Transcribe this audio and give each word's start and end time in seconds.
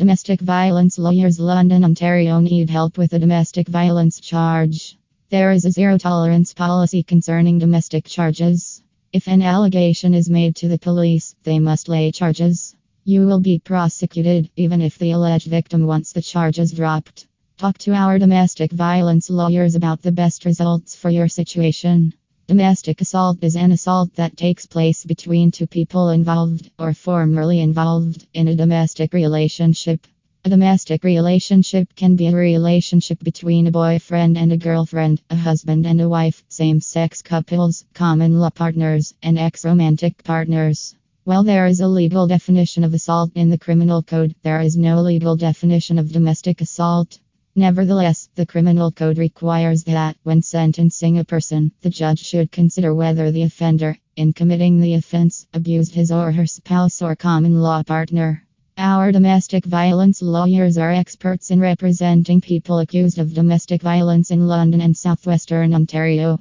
Domestic 0.00 0.40
violence 0.40 0.98
lawyers 0.98 1.38
London, 1.38 1.84
Ontario 1.84 2.40
need 2.40 2.70
help 2.70 2.96
with 2.96 3.12
a 3.12 3.18
domestic 3.18 3.68
violence 3.68 4.18
charge. 4.18 4.96
There 5.28 5.52
is 5.52 5.66
a 5.66 5.70
zero 5.70 5.98
tolerance 5.98 6.54
policy 6.54 7.02
concerning 7.02 7.58
domestic 7.58 8.06
charges. 8.06 8.82
If 9.12 9.28
an 9.28 9.42
allegation 9.42 10.14
is 10.14 10.30
made 10.30 10.56
to 10.56 10.68
the 10.68 10.78
police, 10.78 11.36
they 11.42 11.58
must 11.58 11.90
lay 11.90 12.10
charges. 12.12 12.74
You 13.04 13.26
will 13.26 13.40
be 13.40 13.58
prosecuted 13.58 14.48
even 14.56 14.80
if 14.80 14.96
the 14.96 15.10
alleged 15.10 15.48
victim 15.48 15.84
wants 15.84 16.14
the 16.14 16.22
charges 16.22 16.72
dropped. 16.72 17.26
Talk 17.58 17.76
to 17.80 17.92
our 17.92 18.18
domestic 18.18 18.72
violence 18.72 19.28
lawyers 19.28 19.74
about 19.74 20.00
the 20.00 20.12
best 20.12 20.46
results 20.46 20.96
for 20.96 21.10
your 21.10 21.28
situation. 21.28 22.14
Domestic 22.50 23.00
assault 23.00 23.44
is 23.44 23.54
an 23.54 23.70
assault 23.70 24.12
that 24.16 24.36
takes 24.36 24.66
place 24.66 25.04
between 25.04 25.52
two 25.52 25.68
people 25.68 26.08
involved 26.08 26.68
or 26.80 26.92
formerly 26.92 27.60
involved 27.60 28.26
in 28.34 28.48
a 28.48 28.56
domestic 28.56 29.14
relationship. 29.14 30.04
A 30.44 30.50
domestic 30.50 31.04
relationship 31.04 31.94
can 31.94 32.16
be 32.16 32.26
a 32.26 32.34
relationship 32.34 33.22
between 33.22 33.68
a 33.68 33.70
boyfriend 33.70 34.36
and 34.36 34.50
a 34.50 34.56
girlfriend, 34.56 35.22
a 35.30 35.36
husband 35.36 35.86
and 35.86 36.00
a 36.00 36.08
wife, 36.08 36.42
same 36.48 36.80
sex 36.80 37.22
couples, 37.22 37.84
common 37.94 38.40
law 38.40 38.50
partners, 38.50 39.14
and 39.22 39.38
ex 39.38 39.64
romantic 39.64 40.24
partners. 40.24 40.96
While 41.22 41.44
there 41.44 41.68
is 41.68 41.78
a 41.78 41.86
legal 41.86 42.26
definition 42.26 42.82
of 42.82 42.94
assault 42.94 43.30
in 43.36 43.50
the 43.50 43.58
criminal 43.58 44.02
code, 44.02 44.34
there 44.42 44.60
is 44.60 44.76
no 44.76 45.02
legal 45.02 45.36
definition 45.36 46.00
of 46.00 46.10
domestic 46.10 46.60
assault. 46.60 47.20
Nevertheless, 47.56 48.28
the 48.36 48.46
criminal 48.46 48.92
code 48.92 49.18
requires 49.18 49.82
that, 49.84 50.16
when 50.22 50.40
sentencing 50.40 51.18
a 51.18 51.24
person, 51.24 51.72
the 51.82 51.90
judge 51.90 52.20
should 52.20 52.52
consider 52.52 52.94
whether 52.94 53.32
the 53.32 53.42
offender, 53.42 53.98
in 54.14 54.32
committing 54.32 54.80
the 54.80 54.94
offense, 54.94 55.46
abused 55.52 55.94
his 55.94 56.12
or 56.12 56.30
her 56.30 56.46
spouse 56.46 57.02
or 57.02 57.16
common 57.16 57.60
law 57.60 57.82
partner. 57.82 58.44
Our 58.78 59.10
domestic 59.10 59.64
violence 59.64 60.22
lawyers 60.22 60.78
are 60.78 60.92
experts 60.92 61.50
in 61.50 61.58
representing 61.60 62.40
people 62.40 62.78
accused 62.78 63.18
of 63.18 63.34
domestic 63.34 63.82
violence 63.82 64.30
in 64.30 64.46
London 64.46 64.80
and 64.80 64.96
southwestern 64.96 65.74
Ontario. 65.74 66.38